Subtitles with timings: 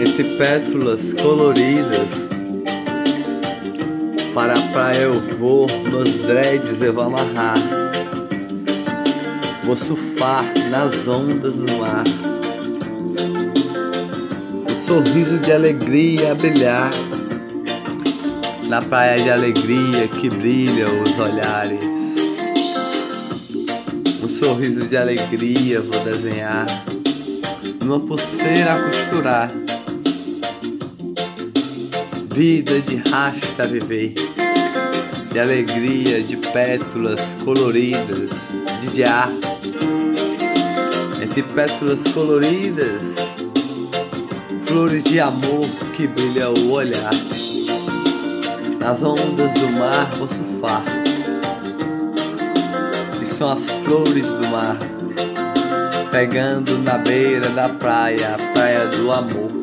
[0.00, 2.08] entre pétalas coloridas.
[4.32, 7.58] Para a praia eu vou, meus dreads eu vou amarrar.
[9.62, 12.04] Vou surfar nas ondas do mar.
[14.70, 16.90] O sorriso de alegria a brilhar.
[18.68, 21.84] Na praia de alegria que brilha os olhares.
[24.22, 26.66] Um sorriso de alegria vou desenhar.
[27.84, 29.50] Numa pulseira a costurar
[32.34, 34.14] vida de rasta viver,
[35.32, 38.30] de alegria, de pétalas coloridas,
[38.80, 39.30] de diar,
[41.20, 43.02] entre pétalas coloridas,
[44.66, 47.10] flores de amor que brilha o olhar,
[48.78, 50.84] nas ondas do mar vou surfar,
[53.20, 54.78] e são as flores do mar,
[56.12, 59.59] pegando na beira da praia, praia do amor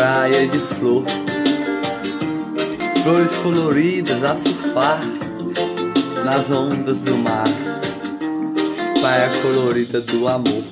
[0.00, 1.04] praia de flor,
[3.02, 5.02] flores coloridas a surfar
[6.24, 7.44] nas ondas do mar,
[8.98, 10.64] praia colorida do amor,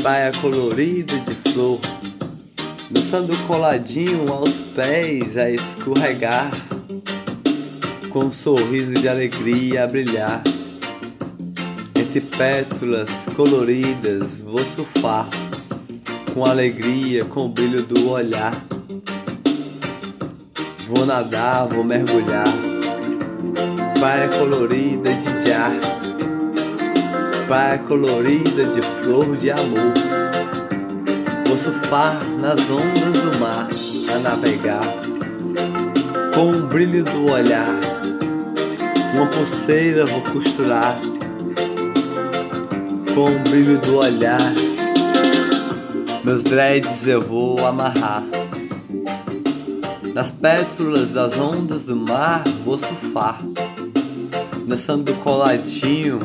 [0.00, 1.78] praia colorida de flor,
[2.90, 6.50] dançando coladinho aos pés a escorregar,
[8.08, 10.42] com um sorriso de alegria a brilhar.
[11.94, 15.28] Entre pétalas coloridas vou surfar
[16.34, 18.54] com alegria, com o brilho do olhar.
[20.88, 22.48] Vou nadar, vou mergulhar,
[23.98, 25.72] praia colorida de jar,
[27.46, 29.92] praia colorida de flor de amor.
[31.46, 33.68] Vou surfar nas ondas do mar,
[34.14, 34.82] a navegar,
[36.34, 37.78] com o brilho do olhar.
[39.14, 40.98] Uma pulseira vou costurar,
[43.14, 44.70] com o brilho do olhar
[46.24, 48.22] meus dreads eu vou amarrar.
[50.14, 53.40] Nas pétalas das ondas do mar vou surfar.
[54.66, 56.18] Dançando coladinho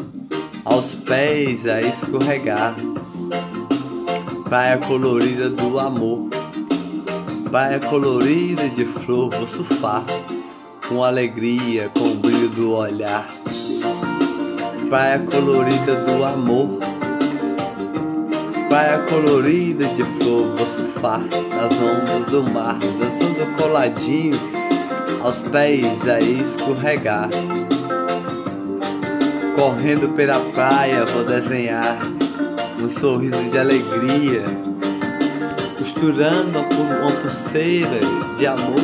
[0.66, 2.76] aos pés a escorregar.
[4.50, 6.30] Praia colorida do amor.
[7.50, 10.04] Praia colorida de flor vou surfar.
[10.88, 13.26] Com alegria, com o brilho do olhar.
[14.90, 16.95] Praia colorida do amor
[18.76, 24.38] praia colorida de flor, vou surfar nas ondas do mar, dançando coladinho,
[25.24, 27.30] aos pés a escorregar.
[29.56, 32.00] Correndo pela praia, vou desenhar
[32.78, 34.44] um sorriso de alegria,
[35.80, 38.02] costurando uma pulseira
[38.38, 38.76] de amor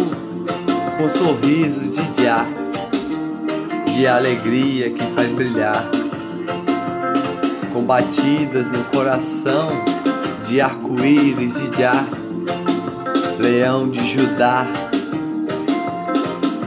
[0.97, 2.45] com um sorriso de dia,
[3.93, 6.00] de alegria que faz brilhar
[7.73, 9.69] com batidas no coração
[10.47, 12.05] de arco-íris e de ar,
[13.39, 14.65] leão de Judá,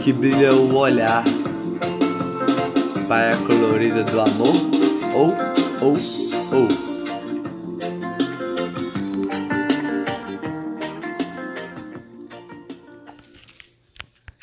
[0.02, 1.22] que brilha o olhar,
[3.06, 4.54] praia colorida do amor,
[5.14, 5.28] ou,
[5.80, 5.94] ou,
[6.52, 6.93] ou.